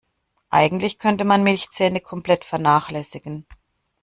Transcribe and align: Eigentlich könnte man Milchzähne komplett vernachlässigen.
Eigentlich 0.49 0.97
könnte 0.97 1.25
man 1.25 1.43
Milchzähne 1.43 2.01
komplett 2.01 2.43
vernachlässigen. 2.43 3.45